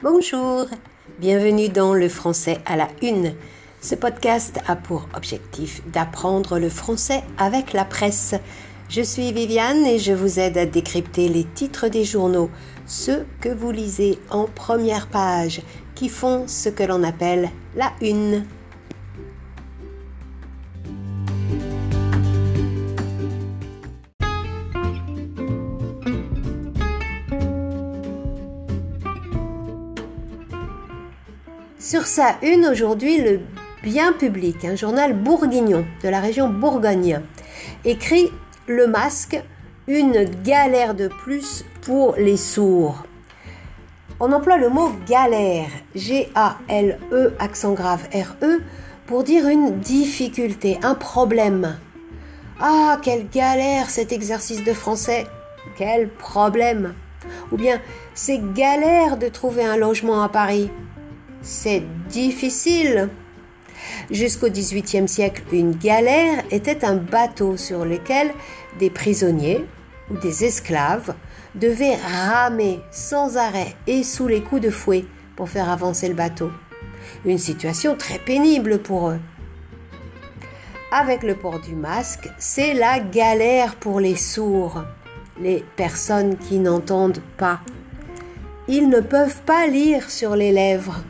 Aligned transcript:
Bonjour, 0.00 0.66
bienvenue 1.18 1.68
dans 1.68 1.92
le 1.92 2.08
français 2.08 2.58
à 2.66 2.76
la 2.76 2.86
une. 3.02 3.34
Ce 3.80 3.96
podcast 3.96 4.60
a 4.68 4.76
pour 4.76 5.08
objectif 5.16 5.82
d'apprendre 5.88 6.60
le 6.60 6.68
français 6.68 7.24
avec 7.36 7.72
la 7.72 7.84
presse. 7.84 8.36
Je 8.88 9.02
suis 9.02 9.32
Viviane 9.32 9.84
et 9.84 9.98
je 9.98 10.12
vous 10.12 10.38
aide 10.38 10.56
à 10.56 10.66
décrypter 10.66 11.28
les 11.28 11.42
titres 11.42 11.88
des 11.88 12.04
journaux, 12.04 12.48
ceux 12.86 13.26
que 13.40 13.48
vous 13.48 13.72
lisez 13.72 14.20
en 14.30 14.44
première 14.44 15.08
page, 15.08 15.62
qui 15.96 16.08
font 16.08 16.46
ce 16.46 16.68
que 16.68 16.84
l'on 16.84 17.02
appelle 17.02 17.50
la 17.74 17.92
une. 18.00 18.44
Sur 31.80 32.08
sa 32.08 32.34
une 32.42 32.66
aujourd'hui, 32.66 33.18
le 33.18 33.38
Bien 33.84 34.12
Public, 34.12 34.64
un 34.64 34.74
journal 34.74 35.14
bourguignon 35.14 35.86
de 36.02 36.08
la 36.08 36.18
région 36.18 36.48
Bourgogne, 36.48 37.20
écrit 37.84 38.32
Le 38.66 38.88
masque, 38.88 39.40
une 39.86 40.24
galère 40.42 40.96
de 40.96 41.06
plus 41.06 41.64
pour 41.82 42.16
les 42.16 42.36
sourds. 42.36 43.04
On 44.18 44.32
emploie 44.32 44.56
le 44.56 44.70
mot 44.70 44.90
galère, 45.06 45.68
G-A-L-E, 45.94 47.36
accent 47.38 47.74
grave 47.74 48.08
R-E, 48.12 48.60
pour 49.06 49.22
dire 49.22 49.46
une 49.46 49.78
difficulté, 49.78 50.80
un 50.82 50.96
problème. 50.96 51.78
Ah, 52.58 52.98
quelle 53.00 53.28
galère 53.28 53.88
cet 53.88 54.10
exercice 54.10 54.64
de 54.64 54.72
français 54.72 55.28
Quel 55.76 56.08
problème 56.08 56.94
Ou 57.52 57.56
bien, 57.56 57.80
c'est 58.14 58.40
galère 58.52 59.16
de 59.16 59.28
trouver 59.28 59.64
un 59.64 59.76
logement 59.76 60.24
à 60.24 60.28
Paris 60.28 60.72
c'est 61.42 61.82
difficile. 62.08 63.08
Jusqu'au 64.10 64.48
XVIIIe 64.48 65.08
siècle, 65.08 65.42
une 65.52 65.76
galère 65.76 66.42
était 66.50 66.84
un 66.84 66.96
bateau 66.96 67.56
sur 67.56 67.84
lequel 67.84 68.32
des 68.78 68.90
prisonniers 68.90 69.64
ou 70.10 70.16
des 70.16 70.44
esclaves 70.44 71.14
devaient 71.54 71.96
ramer 71.96 72.80
sans 72.90 73.36
arrêt 73.36 73.74
et 73.86 74.02
sous 74.02 74.28
les 74.28 74.42
coups 74.42 74.62
de 74.62 74.70
fouet 74.70 75.04
pour 75.36 75.48
faire 75.48 75.70
avancer 75.70 76.08
le 76.08 76.14
bateau. 76.14 76.50
Une 77.24 77.38
situation 77.38 77.96
très 77.96 78.18
pénible 78.18 78.78
pour 78.78 79.10
eux. 79.10 79.20
Avec 80.90 81.22
le 81.22 81.34
port 81.34 81.60
du 81.60 81.74
masque, 81.74 82.28
c'est 82.38 82.74
la 82.74 82.98
galère 82.98 83.76
pour 83.76 84.00
les 84.00 84.16
sourds, 84.16 84.84
les 85.40 85.64
personnes 85.76 86.36
qui 86.36 86.58
n'entendent 86.58 87.22
pas. 87.36 87.60
Ils 88.68 88.88
ne 88.88 89.00
peuvent 89.00 89.42
pas 89.42 89.66
lire 89.66 90.10
sur 90.10 90.34
les 90.34 90.52
lèvres. 90.52 91.02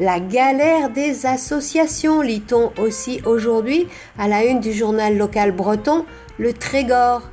La 0.00 0.18
galère 0.18 0.88
des 0.88 1.26
associations, 1.26 2.22
lit-on 2.22 2.72
aussi 2.78 3.20
aujourd'hui 3.26 3.86
à 4.16 4.28
la 4.28 4.46
une 4.46 4.60
du 4.60 4.72
journal 4.72 5.18
local 5.18 5.52
breton, 5.52 6.06
le 6.38 6.54
Trégor. 6.54 7.28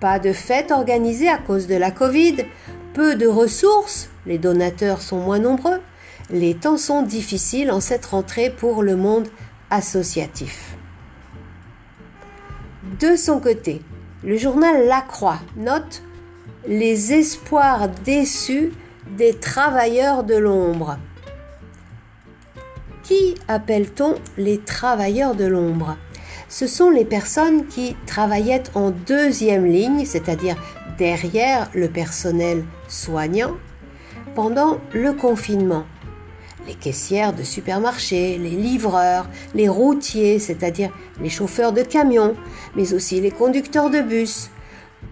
Pas 0.00 0.18
de 0.18 0.32
fête 0.32 0.72
organisée 0.72 1.28
à 1.28 1.38
cause 1.38 1.68
de 1.68 1.76
la 1.76 1.92
Covid, 1.92 2.46
peu 2.94 3.14
de 3.14 3.28
ressources, 3.28 4.10
les 4.26 4.38
donateurs 4.38 5.00
sont 5.00 5.20
moins 5.20 5.38
nombreux, 5.38 5.78
les 6.30 6.56
temps 6.56 6.78
sont 6.78 7.02
difficiles 7.02 7.70
en 7.70 7.78
cette 7.78 8.06
rentrée 8.06 8.50
pour 8.50 8.82
le 8.82 8.96
monde 8.96 9.28
associatif. 9.70 10.76
De 12.98 13.14
son 13.14 13.38
côté, 13.38 13.82
le 14.24 14.36
journal 14.36 14.88
La 14.88 15.00
Croix 15.00 15.38
note 15.56 16.02
les 16.66 17.12
espoirs 17.12 17.88
déçus 18.04 18.72
des 19.16 19.34
travailleurs 19.34 20.24
de 20.24 20.34
l'ombre. 20.34 20.98
Qui 23.08 23.36
appelle-t-on 23.48 24.16
les 24.36 24.58
travailleurs 24.58 25.34
de 25.34 25.46
l'ombre? 25.46 25.96
Ce 26.50 26.66
sont 26.66 26.90
les 26.90 27.06
personnes 27.06 27.66
qui 27.66 27.96
travaillaient 28.04 28.64
en 28.74 28.90
deuxième 28.90 29.64
ligne, 29.64 30.04
c'est-à-dire 30.04 30.56
derrière 30.98 31.70
le 31.72 31.88
personnel 31.88 32.64
soignant, 32.86 33.52
pendant 34.34 34.76
le 34.92 35.14
confinement. 35.14 35.86
Les 36.66 36.74
caissières 36.74 37.32
de 37.32 37.44
supermarchés, 37.44 38.36
les 38.36 38.50
livreurs, 38.50 39.26
les 39.54 39.70
routiers, 39.70 40.38
c'est-à-dire 40.38 40.90
les 41.18 41.30
chauffeurs 41.30 41.72
de 41.72 41.80
camions, 41.80 42.36
mais 42.76 42.92
aussi 42.92 43.22
les 43.22 43.30
conducteurs 43.30 43.88
de 43.88 44.02
bus. 44.02 44.50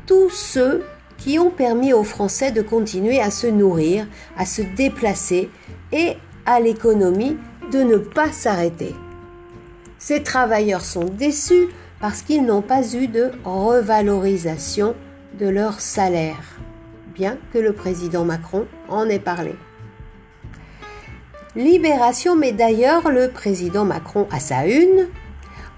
Tous 0.04 0.28
ceux 0.28 0.84
qui 1.16 1.38
ont 1.38 1.50
permis 1.50 1.94
aux 1.94 2.04
Français 2.04 2.52
de 2.52 2.60
continuer 2.60 3.20
à 3.20 3.30
se 3.30 3.46
nourrir, 3.46 4.06
à 4.36 4.44
se 4.44 4.60
déplacer 4.60 5.48
et 5.92 6.18
à 6.44 6.60
l'économie 6.60 7.38
de 7.70 7.82
ne 7.82 7.96
pas 7.96 8.32
s'arrêter. 8.32 8.94
Ces 9.98 10.22
travailleurs 10.22 10.84
sont 10.84 11.04
déçus 11.04 11.68
parce 12.00 12.22
qu'ils 12.22 12.44
n'ont 12.44 12.62
pas 12.62 12.94
eu 12.94 13.08
de 13.08 13.30
revalorisation 13.44 14.94
de 15.38 15.48
leur 15.48 15.80
salaire, 15.80 16.58
bien 17.14 17.38
que 17.52 17.58
le 17.58 17.72
président 17.72 18.24
Macron 18.24 18.66
en 18.88 19.08
ait 19.08 19.18
parlé. 19.18 19.54
Libération 21.54 22.36
met 22.36 22.52
d'ailleurs 22.52 23.10
le 23.10 23.30
président 23.30 23.84
Macron 23.84 24.28
à 24.30 24.40
sa 24.40 24.66
une, 24.66 25.08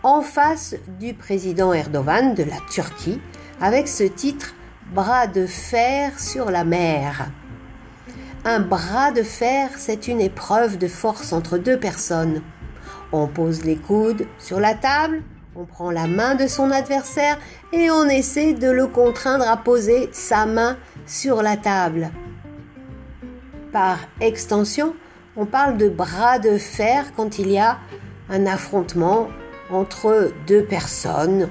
en 0.03 0.23
face 0.23 0.75
du 1.01 1.15
président 1.15 1.73
Erdogan 1.73 2.35
de 2.35 2.43
la 2.43 2.57
Turquie, 2.71 3.21
avec 3.61 3.89
ce 3.89 4.05
titre 4.05 4.55
Bras 4.93 5.27
de 5.27 5.47
fer 5.47 6.19
sur 6.19 6.51
la 6.51 6.65
mer. 6.65 7.31
Un 8.45 8.61
bras 8.61 9.11
de 9.11 9.23
fer, 9.23 9.71
c'est 9.77 10.09
une 10.09 10.21
épreuve 10.21 10.79
de 10.79 10.87
force 10.87 11.33
entre 11.33 11.59
deux 11.59 11.79
personnes. 11.79 12.43
On 13.13 13.27
pose 13.27 13.65
les 13.65 13.77
coudes 13.77 14.27
sur 14.39 14.61
la 14.61 14.75
table, 14.75 15.23
on 15.57 15.65
prend 15.65 15.91
la 15.91 16.07
main 16.07 16.35
de 16.35 16.47
son 16.47 16.71
adversaire 16.71 17.39
et 17.73 17.91
on 17.91 18.05
essaie 18.09 18.53
de 18.53 18.71
le 18.71 18.87
contraindre 18.87 19.49
à 19.49 19.57
poser 19.57 20.09
sa 20.13 20.47
main 20.47 20.77
sur 21.07 21.43
la 21.43 21.57
table. 21.57 22.11
Par 23.73 23.99
extension, 24.21 24.95
on 25.37 25.45
parle 25.45 25.77
de 25.77 25.89
bras 25.89 26.39
de 26.39 26.59
fer 26.59 27.13
quand 27.17 27.39
il 27.39 27.51
y 27.51 27.59
a 27.59 27.79
un 28.31 28.47
affrontement 28.47 29.29
entre 29.71 30.33
deux 30.47 30.65
personnes. 30.65 31.49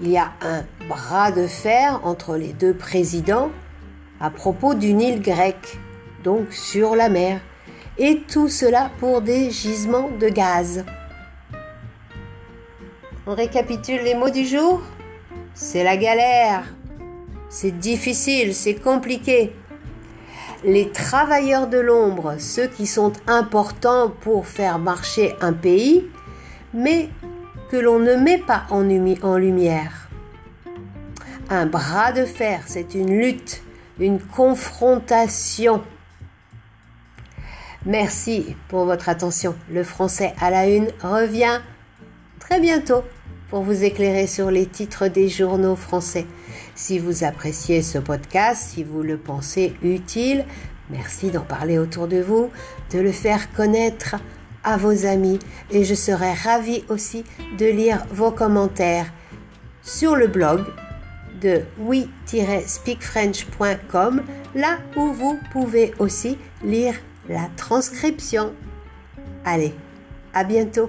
Il 0.00 0.10
y 0.10 0.18
a 0.18 0.32
un 0.42 0.62
bras 0.88 1.32
de 1.32 1.46
fer 1.46 2.00
entre 2.04 2.36
les 2.36 2.52
deux 2.52 2.74
présidents 2.74 3.50
à 4.22 4.30
propos 4.30 4.74
d'une 4.74 5.00
île 5.00 5.20
grecque, 5.20 5.78
donc 6.22 6.52
sur 6.52 6.94
la 6.94 7.08
mer, 7.08 7.40
et 7.98 8.22
tout 8.22 8.48
cela 8.48 8.90
pour 9.00 9.20
des 9.20 9.50
gisements 9.50 10.10
de 10.18 10.28
gaz. 10.28 10.84
On 13.26 13.34
récapitule 13.34 14.02
les 14.02 14.14
mots 14.14 14.30
du 14.30 14.46
jour? 14.46 14.80
C'est 15.54 15.84
la 15.84 15.96
galère, 15.96 16.62
c'est 17.50 17.78
difficile, 17.78 18.54
c'est 18.54 18.76
compliqué. 18.76 19.52
Les 20.64 20.90
travailleurs 20.90 21.66
de 21.66 21.78
l'ombre, 21.78 22.36
ceux 22.38 22.68
qui 22.68 22.86
sont 22.86 23.12
importants 23.26 24.12
pour 24.20 24.46
faire 24.46 24.78
marcher 24.78 25.34
un 25.40 25.52
pays, 25.52 26.06
mais 26.72 27.10
que 27.70 27.76
l'on 27.76 27.98
ne 27.98 28.14
met 28.14 28.38
pas 28.38 28.62
en, 28.70 28.88
en 29.22 29.36
lumière. 29.36 30.08
Un 31.50 31.66
bras 31.66 32.12
de 32.12 32.24
fer, 32.24 32.62
c'est 32.66 32.94
une 32.94 33.18
lutte 33.18 33.62
une 33.98 34.20
confrontation. 34.20 35.82
Merci 37.84 38.56
pour 38.68 38.84
votre 38.84 39.08
attention. 39.08 39.54
Le 39.70 39.84
français 39.84 40.34
à 40.40 40.50
la 40.50 40.68
une 40.68 40.88
revient 41.02 41.60
très 42.38 42.60
bientôt 42.60 43.02
pour 43.50 43.62
vous 43.62 43.84
éclairer 43.84 44.26
sur 44.26 44.50
les 44.50 44.66
titres 44.66 45.08
des 45.08 45.28
journaux 45.28 45.76
français. 45.76 46.26
Si 46.74 46.98
vous 46.98 47.24
appréciez 47.24 47.82
ce 47.82 47.98
podcast, 47.98 48.70
si 48.70 48.82
vous 48.82 49.02
le 49.02 49.18
pensez 49.18 49.74
utile, 49.82 50.44
merci 50.90 51.30
d'en 51.30 51.42
parler 51.42 51.78
autour 51.78 52.08
de 52.08 52.20
vous, 52.20 52.50
de 52.92 52.98
le 52.98 53.12
faire 53.12 53.52
connaître 53.52 54.16
à 54.64 54.76
vos 54.76 55.06
amis 55.06 55.38
et 55.70 55.84
je 55.84 55.94
serai 55.94 56.32
ravie 56.32 56.84
aussi 56.88 57.24
de 57.58 57.66
lire 57.66 58.04
vos 58.10 58.30
commentaires 58.30 59.12
sur 59.82 60.14
le 60.16 60.28
blog 60.28 60.64
de 61.42 61.62
oui-speakfrench.com, 61.78 64.22
là 64.54 64.78
où 64.96 65.12
vous 65.12 65.38
pouvez 65.52 65.92
aussi 65.98 66.38
lire 66.64 66.94
la 67.28 67.50
transcription. 67.56 68.54
Allez, 69.44 69.74
à 70.32 70.44
bientôt 70.44 70.88